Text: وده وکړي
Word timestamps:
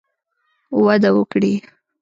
وده 0.85 1.09
وکړي 1.17 1.53